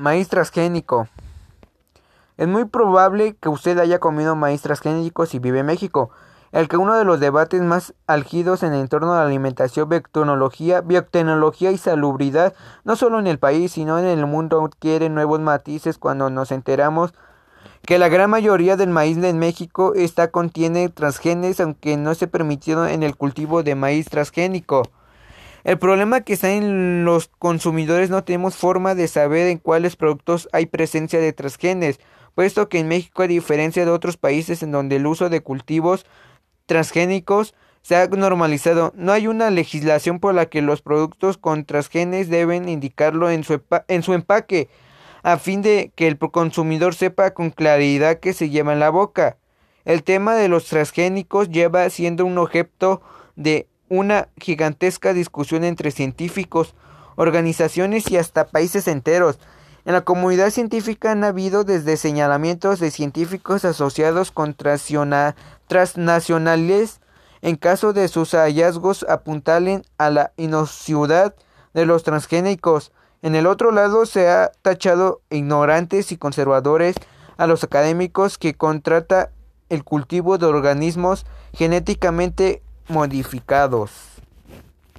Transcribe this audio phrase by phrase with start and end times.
[0.00, 1.08] Maíz transgénico.
[2.38, 6.08] Es muy probable que usted haya comido maíz transgénico si vive en México,
[6.52, 10.80] el que uno de los debates más álgidos en el entorno de la alimentación, biotecnología,
[10.80, 15.98] biotecnología y salubridad, no solo en el país, sino en el mundo, adquiere nuevos matices
[15.98, 17.12] cuando nos enteramos
[17.82, 22.86] que la gran mayoría del maíz en México está contiene transgenes, aunque no se permitido
[22.86, 24.84] en el cultivo de maíz transgénico.
[25.64, 30.48] El problema que está en los consumidores no tenemos forma de saber en cuáles productos
[30.52, 32.00] hay presencia de transgenes,
[32.34, 36.06] puesto que en México, a diferencia de otros países en donde el uso de cultivos
[36.66, 42.28] transgénicos se ha normalizado, no hay una legislación por la que los productos con transgenes
[42.28, 44.68] deben indicarlo en su, en su empaque,
[45.22, 49.36] a fin de que el consumidor sepa con claridad que se lleva en la boca.
[49.84, 53.02] El tema de los transgénicos lleva siendo un objeto
[53.36, 56.74] de una gigantesca discusión entre científicos,
[57.16, 59.38] organizaciones y hasta países enteros.
[59.84, 64.54] En la comunidad científica han habido desde señalamientos de científicos asociados con
[65.66, 67.00] transnacionales
[67.42, 71.34] en caso de sus hallazgos apuntalen a la inociudad
[71.72, 72.92] de los transgénicos.
[73.22, 76.96] En el otro lado se ha tachado ignorantes y conservadores
[77.38, 79.30] a los académicos que contrata
[79.70, 83.90] el cultivo de organismos genéticamente modificados.